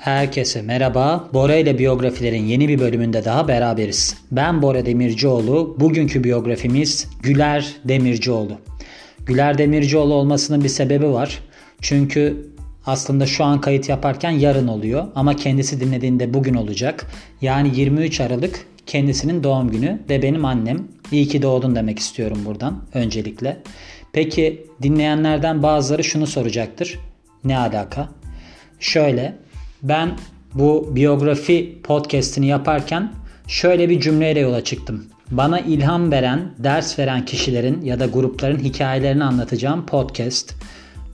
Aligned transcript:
Herkese 0.00 0.62
merhaba. 0.62 1.28
Bora 1.32 1.56
ile 1.56 1.78
biyografilerin 1.78 2.44
yeni 2.44 2.68
bir 2.68 2.78
bölümünde 2.78 3.24
daha 3.24 3.48
beraberiz. 3.48 4.16
Ben 4.32 4.62
Bora 4.62 4.86
Demircioğlu. 4.86 5.76
Bugünkü 5.80 6.24
biyografimiz 6.24 7.08
Güler 7.22 7.74
Demircioğlu. 7.84 8.58
Güler 9.26 9.58
Demircioğlu 9.58 10.14
olmasının 10.14 10.64
bir 10.64 10.68
sebebi 10.68 11.06
var. 11.06 11.38
Çünkü 11.80 12.46
aslında 12.86 13.26
şu 13.26 13.44
an 13.44 13.60
kayıt 13.60 13.88
yaparken 13.88 14.30
yarın 14.30 14.68
oluyor 14.68 15.06
ama 15.14 15.36
kendisi 15.36 15.80
dinlediğinde 15.80 16.34
bugün 16.34 16.54
olacak. 16.54 17.06
Yani 17.42 17.78
23 17.78 18.20
Aralık 18.20 18.66
kendisinin 18.86 19.44
doğum 19.44 19.70
günü 19.70 20.00
ve 20.08 20.22
benim 20.22 20.44
annem. 20.44 20.88
İyi 21.12 21.28
ki 21.28 21.42
doğdun 21.42 21.74
demek 21.76 21.98
istiyorum 21.98 22.38
buradan 22.44 22.84
öncelikle. 22.94 23.56
Peki 24.12 24.66
dinleyenlerden 24.82 25.62
bazıları 25.62 26.04
şunu 26.04 26.26
soracaktır. 26.26 26.98
Ne 27.44 27.58
alaka? 27.58 28.08
Şöyle 28.78 29.34
ben 29.82 30.10
bu 30.54 30.90
biyografi 30.96 31.78
podcast'ini 31.82 32.46
yaparken 32.46 33.12
şöyle 33.46 33.88
bir 33.88 34.00
cümleyle 34.00 34.40
yola 34.40 34.64
çıktım. 34.64 35.04
Bana 35.30 35.60
ilham 35.60 36.12
veren, 36.12 36.54
ders 36.58 36.98
veren 36.98 37.24
kişilerin 37.24 37.82
ya 37.82 38.00
da 38.00 38.06
grupların 38.06 38.58
hikayelerini 38.58 39.24
anlatacağım 39.24 39.86
podcast. 39.86 40.54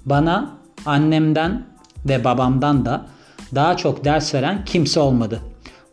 Bana 0.07 0.59
annemden 0.87 1.67
ve 2.09 2.25
babamdan 2.25 2.85
da 2.85 3.07
daha 3.55 3.77
çok 3.77 4.05
ders 4.05 4.35
veren 4.35 4.65
kimse 4.65 5.01
olmadı. 5.01 5.41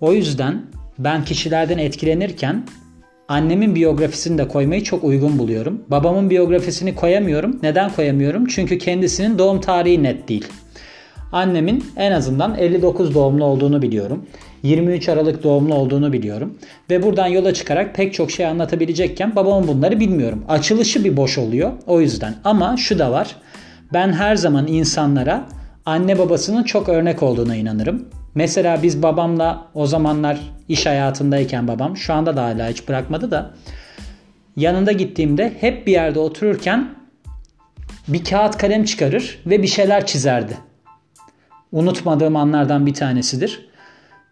O 0.01 0.13
yüzden 0.13 0.65
ben 0.99 1.25
kişilerden 1.25 1.77
etkilenirken 1.77 2.65
annemin 3.27 3.75
biyografisini 3.75 4.37
de 4.37 4.47
koymayı 4.47 4.83
çok 4.83 5.03
uygun 5.03 5.39
buluyorum. 5.39 5.83
Babamın 5.87 6.29
biyografisini 6.29 6.95
koyamıyorum. 6.95 7.59
Neden 7.63 7.91
koyamıyorum? 7.93 8.45
Çünkü 8.47 8.77
kendisinin 8.77 9.37
doğum 9.37 9.61
tarihi 9.61 10.03
net 10.03 10.29
değil. 10.29 10.47
Annemin 11.33 11.85
en 11.97 12.11
azından 12.11 12.55
59 12.57 13.15
doğumlu 13.15 13.45
olduğunu 13.45 13.81
biliyorum. 13.81 14.25
23 14.63 15.09
Aralık 15.09 15.43
doğumlu 15.43 15.75
olduğunu 15.75 16.13
biliyorum. 16.13 16.57
Ve 16.89 17.03
buradan 17.03 17.27
yola 17.27 17.53
çıkarak 17.53 17.95
pek 17.95 18.13
çok 18.13 18.31
şey 18.31 18.45
anlatabilecekken 18.45 19.35
babamın 19.35 19.67
bunları 19.67 19.99
bilmiyorum. 19.99 20.45
Açılışı 20.47 21.03
bir 21.03 21.17
boş 21.17 21.37
oluyor 21.37 21.71
o 21.87 22.01
yüzden. 22.01 22.35
Ama 22.43 22.77
şu 22.77 22.99
da 22.99 23.11
var. 23.11 23.35
Ben 23.93 24.13
her 24.13 24.35
zaman 24.35 24.67
insanlara 24.67 25.45
anne 25.85 26.19
babasının 26.19 26.63
çok 26.63 26.89
örnek 26.89 27.23
olduğuna 27.23 27.55
inanırım. 27.55 28.05
Mesela 28.35 28.83
biz 28.83 29.03
babamla 29.03 29.67
o 29.73 29.87
zamanlar 29.87 30.39
iş 30.69 30.85
hayatındayken 30.85 31.67
babam 31.67 31.97
şu 31.97 32.13
anda 32.13 32.37
da 32.37 32.43
hala 32.43 32.69
hiç 32.69 32.87
bırakmadı 32.87 33.31
da 33.31 33.51
yanında 34.55 34.91
gittiğimde 34.91 35.53
hep 35.59 35.87
bir 35.87 35.91
yerde 35.91 36.19
otururken 36.19 36.95
bir 38.07 38.23
kağıt 38.23 38.57
kalem 38.57 38.83
çıkarır 38.83 39.39
ve 39.45 39.61
bir 39.61 39.67
şeyler 39.67 40.05
çizerdi 40.05 40.57
unutmadığım 41.73 42.35
anlardan 42.35 42.85
bir 42.85 42.93
tanesidir. 42.93 43.69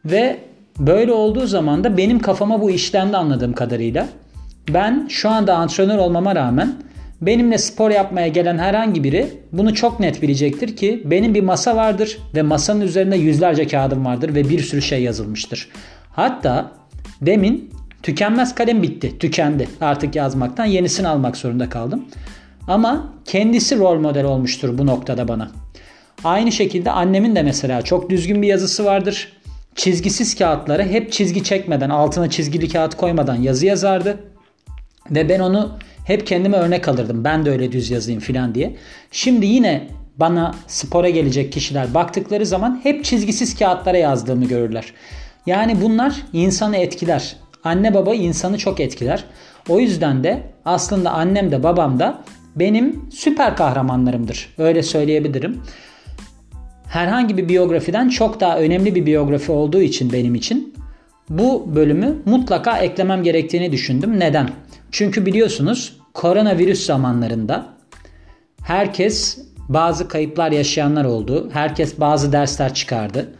Ve 0.05 0.39
böyle 0.79 1.11
olduğu 1.11 1.47
zaman 1.47 1.83
da 1.83 1.97
benim 1.97 2.19
kafama 2.19 2.61
bu 2.61 2.71
işlendi 2.71 3.17
anladığım 3.17 3.53
kadarıyla. 3.53 4.07
Ben 4.69 5.07
şu 5.09 5.29
anda 5.29 5.55
antrenör 5.55 5.97
olmama 5.97 6.35
rağmen 6.35 6.73
benimle 7.21 7.57
spor 7.57 7.91
yapmaya 7.91 8.27
gelen 8.27 8.57
herhangi 8.57 9.03
biri 9.03 9.27
bunu 9.51 9.73
çok 9.73 9.99
net 9.99 10.21
bilecektir 10.21 10.75
ki 10.75 11.01
benim 11.05 11.33
bir 11.33 11.41
masa 11.41 11.75
vardır 11.75 12.17
ve 12.35 12.41
masanın 12.41 12.81
üzerinde 12.81 13.15
yüzlerce 13.15 13.67
kağıdım 13.67 14.05
vardır 14.05 14.35
ve 14.35 14.49
bir 14.49 14.59
sürü 14.59 14.81
şey 14.81 15.03
yazılmıştır. 15.03 15.69
Hatta 16.11 16.71
demin 17.21 17.69
tükenmez 18.03 18.55
kalem 18.55 18.83
bitti, 18.83 19.19
tükendi. 19.19 19.67
Artık 19.81 20.15
yazmaktan 20.15 20.65
yenisini 20.65 21.07
almak 21.07 21.37
zorunda 21.37 21.69
kaldım. 21.69 22.05
Ama 22.67 23.13
kendisi 23.25 23.79
rol 23.79 23.99
model 23.99 24.25
olmuştur 24.25 24.77
bu 24.77 24.85
noktada 24.85 25.27
bana. 25.27 25.51
Aynı 26.23 26.51
şekilde 26.51 26.91
annemin 26.91 27.35
de 27.35 27.43
mesela 27.43 27.81
çok 27.81 28.09
düzgün 28.09 28.41
bir 28.41 28.47
yazısı 28.47 28.85
vardır. 28.85 29.33
Çizgisiz 29.75 30.35
kağıtlara 30.35 30.83
hep 30.83 31.11
çizgi 31.11 31.43
çekmeden, 31.43 31.89
altına 31.89 32.29
çizgili 32.29 32.69
kağıt 32.69 32.95
koymadan 32.95 33.35
yazı 33.35 33.65
yazardı. 33.65 34.19
Ve 35.11 35.29
ben 35.29 35.39
onu 35.39 35.77
hep 36.05 36.27
kendime 36.27 36.57
örnek 36.57 36.87
alırdım. 36.87 37.23
Ben 37.23 37.45
de 37.45 37.49
öyle 37.49 37.71
düz 37.71 37.91
yazayım 37.91 38.19
filan 38.19 38.55
diye. 38.55 38.75
Şimdi 39.11 39.45
yine 39.45 39.87
bana 40.17 40.55
spora 40.67 41.09
gelecek 41.09 41.51
kişiler 41.51 41.93
baktıkları 41.93 42.45
zaman 42.45 42.79
hep 42.83 43.05
çizgisiz 43.05 43.59
kağıtlara 43.59 43.97
yazdığımı 43.97 44.45
görürler. 44.45 44.93
Yani 45.45 45.81
bunlar 45.81 46.15
insanı 46.33 46.77
etkiler. 46.77 47.35
Anne 47.63 47.93
baba 47.93 48.13
insanı 48.15 48.57
çok 48.57 48.79
etkiler. 48.79 49.23
O 49.69 49.79
yüzden 49.79 50.23
de 50.23 50.43
aslında 50.65 51.11
annem 51.11 51.51
de 51.51 51.63
babam 51.63 51.99
da 51.99 52.23
benim 52.55 53.09
süper 53.11 53.55
kahramanlarımdır. 53.55 54.53
Öyle 54.57 54.83
söyleyebilirim 54.83 55.61
herhangi 56.91 57.37
bir 57.37 57.49
biyografiden 57.49 58.09
çok 58.09 58.39
daha 58.39 58.59
önemli 58.59 58.95
bir 58.95 59.05
biyografi 59.05 59.51
olduğu 59.51 59.81
için 59.81 60.13
benim 60.13 60.35
için 60.35 60.73
bu 61.29 61.75
bölümü 61.75 62.15
mutlaka 62.25 62.77
eklemem 62.77 63.23
gerektiğini 63.23 63.71
düşündüm. 63.71 64.19
Neden? 64.19 64.49
Çünkü 64.91 65.25
biliyorsunuz 65.25 65.97
koronavirüs 66.13 66.85
zamanlarında 66.85 67.67
herkes 68.63 69.39
bazı 69.69 70.07
kayıplar 70.07 70.51
yaşayanlar 70.51 71.05
oldu. 71.05 71.49
Herkes 71.53 71.99
bazı 71.99 72.31
dersler 72.31 72.73
çıkardı. 72.73 73.33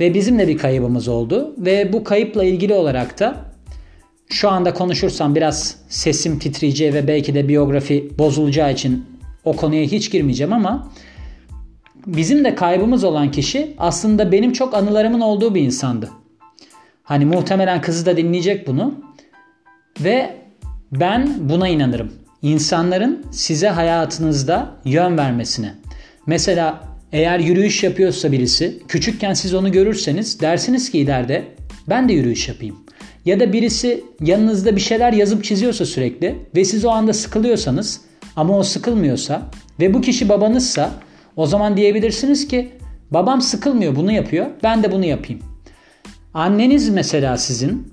Ve 0.00 0.14
bizim 0.14 0.38
de 0.38 0.48
bir 0.48 0.58
kaybımız 0.58 1.08
oldu. 1.08 1.54
Ve 1.58 1.92
bu 1.92 2.04
kayıpla 2.04 2.44
ilgili 2.44 2.74
olarak 2.74 3.20
da 3.20 3.34
şu 4.28 4.50
anda 4.50 4.74
konuşursam 4.74 5.34
biraz 5.34 5.76
sesim 5.88 6.38
titreyeceği 6.38 6.94
ve 6.94 7.08
belki 7.08 7.34
de 7.34 7.48
biyografi 7.48 8.18
bozulacağı 8.18 8.72
için 8.72 9.04
o 9.44 9.56
konuya 9.56 9.82
hiç 9.82 10.10
girmeyeceğim 10.10 10.52
ama 10.52 10.90
bizim 12.06 12.44
de 12.44 12.54
kaybımız 12.54 13.04
olan 13.04 13.30
kişi 13.30 13.74
aslında 13.78 14.32
benim 14.32 14.52
çok 14.52 14.74
anılarımın 14.74 15.20
olduğu 15.20 15.54
bir 15.54 15.62
insandı. 15.62 16.10
Hani 17.02 17.24
muhtemelen 17.24 17.80
kızı 17.80 18.06
da 18.06 18.16
dinleyecek 18.16 18.66
bunu. 18.66 18.94
Ve 20.00 20.36
ben 20.92 21.30
buna 21.40 21.68
inanırım. 21.68 22.12
İnsanların 22.42 23.26
size 23.30 23.68
hayatınızda 23.68 24.70
yön 24.84 25.18
vermesine. 25.18 25.74
Mesela 26.26 26.80
eğer 27.12 27.38
yürüyüş 27.38 27.82
yapıyorsa 27.82 28.32
birisi, 28.32 28.82
küçükken 28.88 29.34
siz 29.34 29.54
onu 29.54 29.72
görürseniz 29.72 30.40
dersiniz 30.40 30.90
ki 30.90 30.98
ileride 30.98 31.44
ben 31.88 32.08
de 32.08 32.12
yürüyüş 32.12 32.48
yapayım. 32.48 32.76
Ya 33.24 33.40
da 33.40 33.52
birisi 33.52 34.04
yanınızda 34.20 34.76
bir 34.76 34.80
şeyler 34.80 35.12
yazıp 35.12 35.44
çiziyorsa 35.44 35.86
sürekli 35.86 36.34
ve 36.56 36.64
siz 36.64 36.84
o 36.84 36.90
anda 36.90 37.12
sıkılıyorsanız 37.12 38.00
ama 38.36 38.58
o 38.58 38.62
sıkılmıyorsa 38.62 39.42
ve 39.80 39.94
bu 39.94 40.00
kişi 40.00 40.28
babanızsa 40.28 40.90
o 41.36 41.46
zaman 41.46 41.76
diyebilirsiniz 41.76 42.48
ki 42.48 42.72
babam 43.10 43.40
sıkılmıyor 43.40 43.96
bunu 43.96 44.12
yapıyor 44.12 44.46
ben 44.62 44.82
de 44.82 44.92
bunu 44.92 45.04
yapayım. 45.04 45.42
Anneniz 46.34 46.88
mesela 46.88 47.36
sizin 47.36 47.92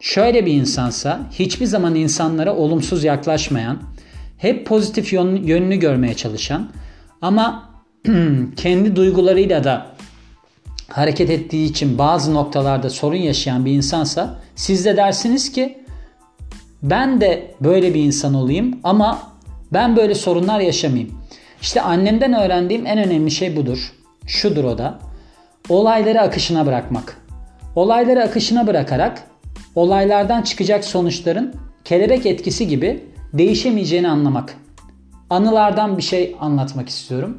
şöyle 0.00 0.46
bir 0.46 0.52
insansa 0.52 1.20
hiçbir 1.32 1.66
zaman 1.66 1.94
insanlara 1.94 2.56
olumsuz 2.56 3.04
yaklaşmayan, 3.04 3.82
hep 4.38 4.66
pozitif 4.66 5.12
yönünü 5.12 5.76
görmeye 5.76 6.14
çalışan 6.14 6.68
ama 7.22 7.70
kendi 8.56 8.96
duygularıyla 8.96 9.64
da 9.64 9.86
hareket 10.88 11.30
ettiği 11.30 11.70
için 11.70 11.98
bazı 11.98 12.34
noktalarda 12.34 12.90
sorun 12.90 13.16
yaşayan 13.16 13.64
bir 13.64 13.72
insansa 13.72 14.38
siz 14.54 14.84
de 14.84 14.96
dersiniz 14.96 15.52
ki 15.52 15.78
ben 16.82 17.20
de 17.20 17.54
böyle 17.60 17.94
bir 17.94 18.00
insan 18.00 18.34
olayım 18.34 18.78
ama 18.84 19.22
ben 19.72 19.96
böyle 19.96 20.14
sorunlar 20.14 20.60
yaşamayayım. 20.60 21.25
İşte 21.60 21.80
annemden 21.80 22.32
öğrendiğim 22.32 22.86
en 22.86 22.98
önemli 22.98 23.30
şey 23.30 23.56
budur. 23.56 23.92
Şudur 24.26 24.64
o 24.64 24.78
da. 24.78 24.98
Olayları 25.68 26.20
akışına 26.20 26.66
bırakmak. 26.66 27.16
Olayları 27.74 28.22
akışına 28.22 28.66
bırakarak 28.66 29.22
olaylardan 29.74 30.42
çıkacak 30.42 30.84
sonuçların 30.84 31.54
kelebek 31.84 32.26
etkisi 32.26 32.68
gibi 32.68 33.04
değişemeyeceğini 33.32 34.08
anlamak. 34.08 34.54
Anılardan 35.30 35.98
bir 35.98 36.02
şey 36.02 36.36
anlatmak 36.40 36.88
istiyorum. 36.88 37.36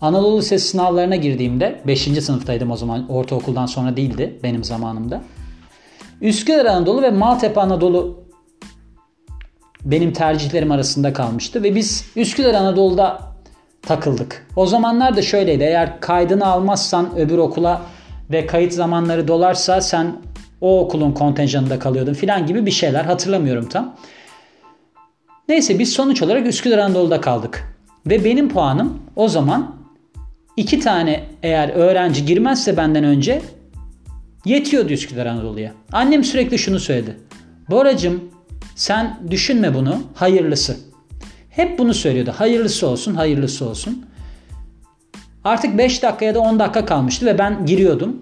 Anadolu 0.00 0.38
Lisesi 0.38 0.68
sınavlarına 0.68 1.16
girdiğimde 1.16 1.80
5. 1.86 2.00
sınıftaydım 2.02 2.70
o 2.70 2.76
zaman 2.76 3.08
ortaokuldan 3.08 3.66
sonra 3.66 3.96
değildi 3.96 4.38
benim 4.42 4.64
zamanımda. 4.64 5.22
Üsküdar 6.20 6.66
Anadolu 6.66 7.02
ve 7.02 7.10
Maltepe 7.10 7.60
Anadolu 7.60 8.24
benim 9.84 10.12
tercihlerim 10.12 10.70
arasında 10.70 11.12
kalmıştı 11.12 11.62
ve 11.62 11.74
biz 11.74 12.10
Üsküdar 12.16 12.54
Anadolu'da 12.54 13.35
takıldık. 13.86 14.46
O 14.56 14.66
zamanlar 14.66 15.16
da 15.16 15.22
şöyleydi. 15.22 15.62
Eğer 15.62 16.00
kaydını 16.00 16.46
almazsan 16.46 17.18
öbür 17.18 17.38
okula 17.38 17.82
ve 18.30 18.46
kayıt 18.46 18.72
zamanları 18.72 19.28
dolarsa 19.28 19.80
sen 19.80 20.16
o 20.60 20.80
okulun 20.80 21.12
kontenjanında 21.12 21.78
kalıyordun 21.78 22.14
filan 22.14 22.46
gibi 22.46 22.66
bir 22.66 22.70
şeyler 22.70 23.04
hatırlamıyorum 23.04 23.68
tam. 23.68 23.96
Neyse 25.48 25.78
biz 25.78 25.92
sonuç 25.92 26.22
olarak 26.22 26.46
Üsküdar 26.46 26.78
Anadolu'da 26.78 27.20
kaldık. 27.20 27.76
Ve 28.06 28.24
benim 28.24 28.48
puanım 28.48 29.02
o 29.16 29.28
zaman 29.28 29.76
iki 30.56 30.80
tane 30.80 31.24
eğer 31.42 31.68
öğrenci 31.68 32.24
girmezse 32.26 32.76
benden 32.76 33.04
önce 33.04 33.42
yetiyordu 34.44 34.92
Üsküdar 34.92 35.26
Anadolu'ya. 35.26 35.72
Annem 35.92 36.24
sürekli 36.24 36.58
şunu 36.58 36.80
söyledi. 36.80 37.16
Boracım 37.70 38.30
sen 38.74 39.18
düşünme 39.30 39.74
bunu 39.74 40.02
hayırlısı. 40.14 40.76
Hep 41.56 41.78
bunu 41.78 41.94
söylüyordu. 41.94 42.32
Hayırlısı 42.36 42.88
olsun, 42.88 43.14
hayırlısı 43.14 43.68
olsun. 43.68 44.06
Artık 45.44 45.78
5 45.78 46.02
dakika 46.02 46.24
ya 46.24 46.34
da 46.34 46.40
10 46.40 46.58
dakika 46.58 46.86
kalmıştı 46.86 47.26
ve 47.26 47.38
ben 47.38 47.66
giriyordum. 47.66 48.16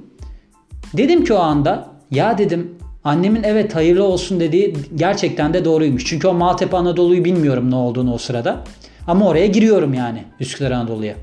Dedim 0.96 1.25
ki 1.25 1.32
o 1.32 1.38
anda 1.38 1.88
ya 2.10 2.38
dedim 2.38 2.78
annemin 3.04 3.42
evet 3.42 3.75
hayırlı 3.75 4.04
olsun 4.04 4.40
dediği 4.40 4.76
gerçekten 4.94 5.54
de 5.54 5.64
doğruymuş. 5.64 6.06
Çünkü 6.06 6.28
o 6.28 6.34
Maltepe 6.34 6.76
Anadolu'yu 6.76 7.25
bilmiyorum 7.25 7.70
ne 7.70 7.75
olduğunu 7.75 8.14
o 8.14 8.19
sırada. 8.19 8.64
Ama 9.06 9.28
oraya 9.28 9.46
giriyorum 9.46 9.94
yani 9.94 10.25
Üsküdar 10.40 10.70
Anadolu'ya. 10.70 11.14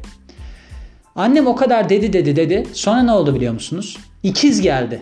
Annem 1.16 1.48
o 1.48 1.56
kadar 1.56 1.90
dedi 1.90 2.14
dedi 2.14 2.36
dedi. 2.36 2.68
Sonra 2.74 3.04
ne 3.04 3.12
oldu 3.12 3.36
biliyor 3.36 3.54
musunuz? 3.54 3.98
İkiz 4.24 4.62
geldi. 4.62 5.02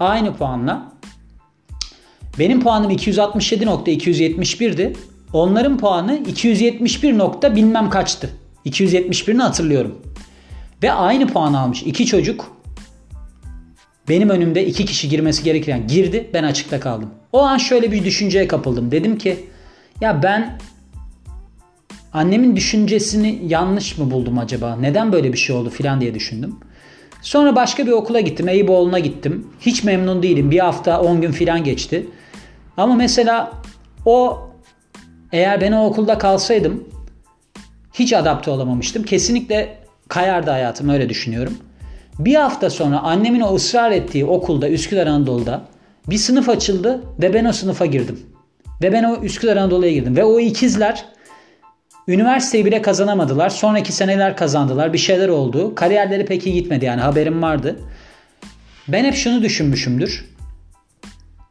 Aynı 0.00 0.34
puanla. 0.34 0.92
Benim 2.38 2.60
puanım 2.60 2.90
267.271'di. 2.90 4.96
Onların 5.32 5.78
puanı 5.78 6.18
271 6.26 7.18
nokta 7.18 7.56
bilmem 7.56 7.90
kaçtı. 7.90 8.30
271'ini 8.66 9.42
hatırlıyorum. 9.42 9.98
Ve 10.82 10.92
aynı 10.92 11.26
puan 11.26 11.54
almış 11.54 11.82
iki 11.82 12.06
çocuk. 12.06 12.58
Benim 14.08 14.30
önümde 14.30 14.66
iki 14.66 14.84
kişi 14.84 15.08
girmesi 15.08 15.44
gerekirken 15.44 15.86
girdi 15.86 16.30
ben 16.34 16.44
açıkta 16.44 16.80
kaldım. 16.80 17.10
O 17.32 17.42
an 17.42 17.58
şöyle 17.58 17.92
bir 17.92 18.04
düşünceye 18.04 18.48
kapıldım. 18.48 18.90
Dedim 18.90 19.18
ki 19.18 19.36
ya 20.00 20.22
ben 20.22 20.58
annemin 22.12 22.56
düşüncesini 22.56 23.42
yanlış 23.46 23.98
mı 23.98 24.10
buldum 24.10 24.38
acaba? 24.38 24.76
Neden 24.76 25.12
böyle 25.12 25.32
bir 25.32 25.38
şey 25.38 25.56
oldu 25.56 25.70
filan 25.70 26.00
diye 26.00 26.14
düşündüm. 26.14 26.56
Sonra 27.22 27.56
başka 27.56 27.86
bir 27.86 27.92
okula 27.92 28.20
gittim. 28.20 28.48
Eyüboğlu'na 28.48 28.98
gittim. 28.98 29.46
Hiç 29.60 29.84
memnun 29.84 30.22
değilim. 30.22 30.50
Bir 30.50 30.58
hafta 30.58 31.00
10 31.00 31.20
gün 31.20 31.32
filan 31.32 31.64
geçti. 31.64 32.06
Ama 32.76 32.94
mesela 32.94 33.52
o 34.04 34.47
eğer 35.32 35.60
ben 35.60 35.72
o 35.72 35.84
okulda 35.84 36.18
kalsaydım 36.18 36.88
hiç 37.92 38.12
adapte 38.12 38.50
olamamıştım. 38.50 39.02
Kesinlikle 39.02 39.78
kayardı 40.08 40.50
hayatım 40.50 40.88
öyle 40.88 41.08
düşünüyorum. 41.08 41.58
Bir 42.18 42.34
hafta 42.34 42.70
sonra 42.70 42.98
annemin 42.98 43.40
o 43.40 43.54
ısrar 43.54 43.90
ettiği 43.90 44.24
okulda 44.24 44.68
Üsküdar 44.68 45.06
Anadolu'da 45.06 45.62
bir 46.06 46.16
sınıf 46.16 46.48
açıldı 46.48 47.02
ve 47.22 47.34
ben 47.34 47.44
o 47.44 47.52
sınıfa 47.52 47.86
girdim. 47.86 48.20
Ve 48.82 48.92
ben 48.92 49.04
o 49.04 49.16
Üsküdar 49.22 49.56
Anadolu'ya 49.56 49.92
girdim. 49.92 50.16
Ve 50.16 50.24
o 50.24 50.40
ikizler 50.40 51.04
üniversiteyi 52.08 52.64
bile 52.64 52.82
kazanamadılar. 52.82 53.50
Sonraki 53.50 53.92
seneler 53.92 54.36
kazandılar. 54.36 54.92
Bir 54.92 54.98
şeyler 54.98 55.28
oldu. 55.28 55.74
Kariyerleri 55.74 56.26
pek 56.26 56.46
iyi 56.46 56.54
gitmedi 56.54 56.84
yani 56.84 57.00
haberim 57.00 57.42
vardı. 57.42 57.76
Ben 58.88 59.04
hep 59.04 59.14
şunu 59.14 59.42
düşünmüşümdür. 59.42 60.37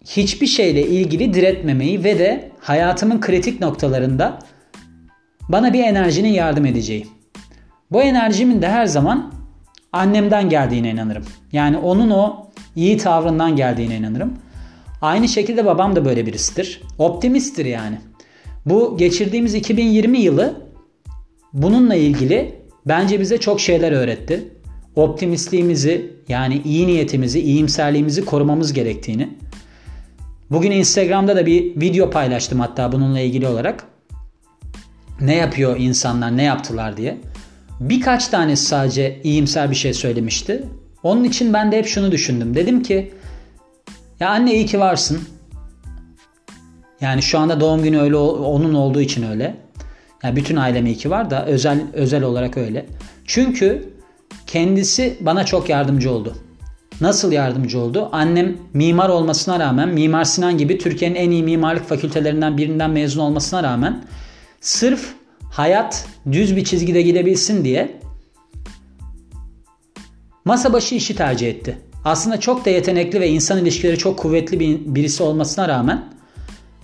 Hiçbir 0.08 0.48
şeyle 0.48 0.88
ilgili 0.88 1.34
diretmemeyi 1.34 2.04
ve 2.04 2.20
de 2.20 2.52
hayatımın 2.60 3.22
kritik 3.22 3.62
noktalarında 3.62 4.40
bana 5.50 5.74
bir 5.74 5.84
enerjinin 5.84 6.30
yardım 6.30 6.66
edeceği. 6.66 7.08
Bu 7.92 8.02
enerjimin 8.02 8.62
de 8.62 8.70
her 8.70 8.86
zaman 8.86 9.34
annemden 9.94 10.50
geldiğine 10.50 10.90
inanırım. 10.90 11.24
Yani 11.52 11.78
onun 11.78 12.10
o 12.10 12.48
iyi 12.76 12.98
tavrından 12.98 13.56
geldiğine 13.56 13.98
inanırım. 13.98 14.34
Aynı 15.02 15.28
şekilde 15.28 15.66
babam 15.66 15.96
da 15.96 16.06
böyle 16.06 16.26
birisidir. 16.26 16.82
Optimisttir 16.98 17.66
yani. 17.66 17.98
Bu 18.66 18.98
geçirdiğimiz 18.98 19.54
2020 19.54 20.20
yılı 20.20 20.54
bununla 21.54 21.96
ilgili 21.96 22.56
bence 22.86 23.20
bize 23.20 23.38
çok 23.38 23.62
şeyler 23.62 23.92
öğretti. 23.92 24.48
Optimistliğimizi 24.96 26.14
yani 26.28 26.62
iyi 26.66 26.88
niyetimizi, 26.88 27.40
iyimserliğimizi 27.40 28.26
korumamız 28.26 28.74
gerektiğini. 28.74 29.30
Bugün 30.52 30.72
Instagram'da 30.72 31.36
da 31.36 31.46
bir 31.46 31.82
video 31.82 32.10
paylaştım 32.10 32.60
hatta 32.60 32.92
bununla 32.92 33.20
ilgili 33.20 33.48
olarak. 33.48 33.84
Ne 35.22 35.36
yapıyor 35.36 35.78
insanlar, 35.80 36.38
ne 36.38 36.44
yaptılar 36.44 36.98
diye. 36.98 37.18
Birkaç 37.80 38.28
tanesi 38.28 38.66
sadece 38.66 39.22
iyimser 39.24 39.72
bir 39.72 39.76
şey 39.76 39.94
söylemişti. 39.94 40.64
Onun 41.04 41.24
için 41.24 41.54
ben 41.54 41.72
de 41.72 41.78
hep 41.78 41.88
şunu 41.88 42.12
düşündüm. 42.12 42.56
Dedim 42.56 42.84
ki 42.84 43.14
ya 44.20 44.30
anne 44.30 44.54
iyi 44.54 44.66
ki 44.66 44.80
varsın. 44.80 45.20
Yani 47.02 47.22
şu 47.22 47.40
anda 47.40 47.60
doğum 47.60 47.84
günü 47.84 48.00
öyle 48.00 48.16
onun 48.16 48.74
olduğu 48.74 49.02
için 49.02 49.24
öyle. 49.24 49.56
Yani 50.24 50.36
bütün 50.36 50.56
ailem 50.56 50.86
iyi 50.86 50.96
ki 50.96 51.10
var 51.10 51.30
da 51.30 51.46
özel 51.46 51.82
özel 51.94 52.24
olarak 52.24 52.58
öyle. 52.58 52.86
Çünkü 53.26 53.94
kendisi 54.48 55.18
bana 55.22 55.46
çok 55.46 55.70
yardımcı 55.70 56.12
oldu. 56.12 56.36
Nasıl 57.02 57.32
yardımcı 57.32 57.80
oldu? 57.80 58.10
Annem 58.12 58.58
mimar 58.74 59.10
olmasına 59.10 59.60
rağmen 59.60 59.90
Mimar 59.90 60.24
Sinan 60.24 60.58
gibi 60.58 60.78
Türkiye'nin 60.78 61.16
en 61.16 61.32
iyi 61.32 61.44
mimarlık 61.44 61.90
fakültelerinden 61.90 62.58
birinden 62.58 62.90
mezun 62.90 63.22
olmasına 63.22 63.64
rağmen 63.64 64.04
sırf 64.62 65.14
hayat 65.52 66.06
düz 66.32 66.56
bir 66.56 66.64
çizgide 66.64 67.02
gidebilsin 67.02 67.66
diye 67.66 68.00
masa 70.46 70.74
başı 70.74 70.96
işi 70.96 71.16
tercih 71.16 71.50
etti. 71.50 71.78
Aslında 72.06 72.40
çok 72.40 72.66
da 72.66 72.70
yetenekli 72.70 73.20
ve 73.20 73.30
insan 73.30 73.58
ilişkileri 73.58 73.98
çok 73.98 74.20
kuvvetli 74.20 74.60
bir 74.60 74.80
birisi 74.86 75.24
olmasına 75.24 75.68
rağmen 75.68 76.06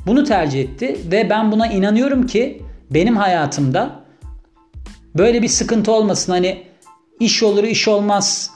bunu 0.06 0.24
tercih 0.24 0.62
etti 0.62 0.98
ve 1.12 1.30
ben 1.30 1.51
buna 1.51 1.68
inanıyorum 1.68 2.27
ki 2.27 2.62
benim 2.92 3.18
hayatımda 3.18 4.04
böyle 5.18 5.42
bir 5.42 5.48
sıkıntı 5.48 5.92
olmasın. 5.92 6.31
Hani 6.31 6.63
iş 7.19 7.44
olur 7.44 7.63
iş 7.63 7.88
olmaz 7.88 8.50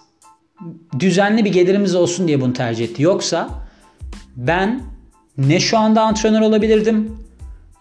düzenli 1.00 1.45
bir 1.45 1.54
gelirimiz 1.54 1.95
olsun 1.95 2.27
diye 2.27 2.42
bunu 2.42 2.54
tercih 2.54 2.86
etti. 2.86 3.04
Yoksa 3.04 3.50
ben 4.36 4.81
ne 5.38 5.59
şu 5.59 5.77
anda 5.77 6.01
antrenör 6.01 6.42
olabilirdim 6.42 7.18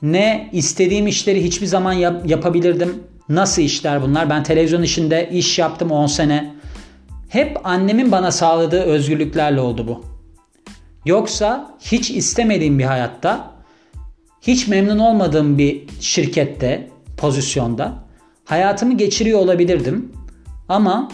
ne 0.02 0.50
istediğim 0.52 1.06
işleri 1.06 1.44
hiçbir 1.44 1.67
zaman 1.67 1.93
yap- 1.93 2.31
yapabilirdim. 2.31 2.94
Nasıl 3.28 3.62
işler 3.62 4.02
bunlar? 4.02 4.31
Ben 4.31 4.43
televizyon 4.43 4.82
işinde 4.82 5.31
iş 5.32 5.58
yaptım 5.58 5.90
10 5.90 6.06
sene. 6.06 6.55
Hep 7.28 7.67
annemin 7.67 8.12
bana 8.12 8.31
sağladığı 8.31 8.81
özgürlüklerle 8.81 9.61
oldu 9.61 9.87
bu. 9.88 10.05
Yoksa 11.05 11.76
hiç 11.81 12.11
istemediğim 12.11 12.78
bir 12.78 12.84
hayatta, 12.84 13.50
hiç 14.40 14.69
memnun 14.69 14.99
olmadığım 14.99 15.58
bir 15.58 15.84
şirkette, 16.00 16.88
pozisyonda 17.17 17.93
hayatımı 18.44 18.96
geçiriyor 18.96 19.38
olabilirdim. 19.38 20.12
Ama 20.69 21.08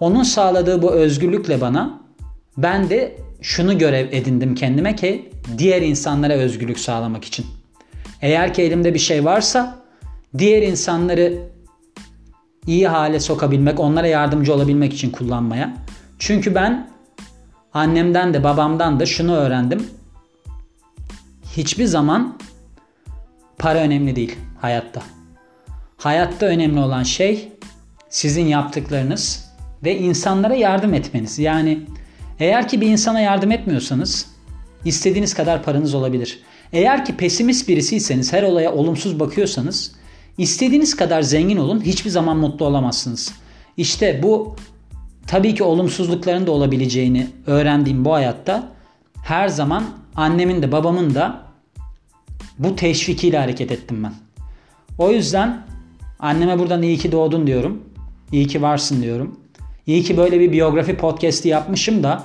onun 0.00 0.22
sağladığı 0.22 0.82
bu 0.82 0.90
özgürlükle 0.90 1.60
bana 1.60 2.00
ben 2.56 2.90
de 2.90 3.16
şunu 3.40 3.78
görev 3.78 4.12
edindim 4.12 4.54
kendime 4.54 4.96
ki 4.96 5.30
diğer 5.58 5.82
insanlara 5.82 6.32
özgürlük 6.32 6.78
sağlamak 6.78 7.24
için. 7.24 7.46
Eğer 8.22 8.54
ki 8.54 8.62
elimde 8.62 8.94
bir 8.94 8.98
şey 8.98 9.24
varsa 9.24 9.78
diğer 10.38 10.62
insanları 10.62 11.38
iyi 12.66 12.88
hale 12.88 13.20
sokabilmek, 13.20 13.80
onlara 13.80 14.06
yardımcı 14.06 14.54
olabilmek 14.54 14.94
için 14.94 15.10
kullanmaya. 15.10 15.76
Çünkü 16.18 16.54
ben 16.54 16.90
annemden 17.74 18.34
de 18.34 18.44
babamdan 18.44 19.00
da 19.00 19.06
şunu 19.06 19.34
öğrendim. 19.34 19.86
Hiçbir 21.56 21.84
zaman 21.84 22.38
para 23.58 23.78
önemli 23.78 24.16
değil 24.16 24.36
hayatta. 24.60 25.02
Hayatta 25.96 26.46
önemli 26.46 26.80
olan 26.80 27.02
şey 27.02 27.52
sizin 28.08 28.46
yaptıklarınız 28.46 29.47
ve 29.84 29.98
insanlara 29.98 30.54
yardım 30.54 30.94
etmeniz. 30.94 31.38
Yani 31.38 31.80
eğer 32.40 32.68
ki 32.68 32.80
bir 32.80 32.86
insana 32.86 33.20
yardım 33.20 33.52
etmiyorsanız 33.52 34.26
istediğiniz 34.84 35.34
kadar 35.34 35.62
paranız 35.62 35.94
olabilir. 35.94 36.40
Eğer 36.72 37.04
ki 37.04 37.16
pesimist 37.16 37.68
birisiyseniz, 37.68 38.32
her 38.32 38.42
olaya 38.42 38.72
olumsuz 38.72 39.20
bakıyorsanız 39.20 39.92
istediğiniz 40.38 40.96
kadar 40.96 41.22
zengin 41.22 41.56
olun 41.56 41.80
hiçbir 41.80 42.10
zaman 42.10 42.36
mutlu 42.36 42.66
olamazsınız. 42.66 43.32
İşte 43.76 44.20
bu 44.22 44.56
tabii 45.26 45.54
ki 45.54 45.62
olumsuzlukların 45.62 46.46
da 46.46 46.50
olabileceğini 46.50 47.26
öğrendiğim 47.46 48.04
bu 48.04 48.12
hayatta 48.12 48.72
her 49.22 49.48
zaman 49.48 49.84
annemin 50.16 50.62
de 50.62 50.72
babamın 50.72 51.14
da 51.14 51.42
bu 52.58 52.76
teşvikiyle 52.76 53.38
hareket 53.38 53.72
ettim 53.72 54.04
ben. 54.04 54.12
O 54.98 55.10
yüzden 55.10 55.66
anneme 56.18 56.58
buradan 56.58 56.82
iyi 56.82 56.98
ki 56.98 57.12
doğdun 57.12 57.46
diyorum. 57.46 57.82
İyi 58.32 58.46
ki 58.46 58.62
varsın 58.62 59.02
diyorum. 59.02 59.40
İyi 59.88 60.02
ki 60.02 60.16
böyle 60.16 60.40
bir 60.40 60.52
biyografi 60.52 60.96
podcast'i 60.96 61.48
yapmışım 61.48 62.02
da 62.02 62.24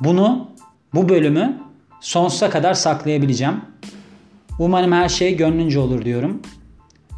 bunu 0.00 0.50
bu 0.94 1.08
bölümü 1.08 1.62
sonsuza 2.00 2.50
kadar 2.50 2.74
saklayabileceğim. 2.74 3.60
Umarım 4.58 4.92
her 4.92 5.08
şey 5.08 5.36
gönlünce 5.36 5.78
olur 5.78 6.04
diyorum. 6.04 6.42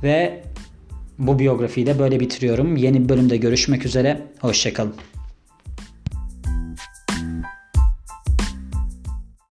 Ve 0.02 0.42
bu 1.18 1.38
biyografiyi 1.38 1.86
de 1.86 1.98
böyle 1.98 2.20
bitiriyorum. 2.20 2.76
Yeni 2.76 3.04
bir 3.04 3.08
bölümde 3.08 3.36
görüşmek 3.36 3.86
üzere. 3.86 4.22
Hoşçakalın. 4.40 4.94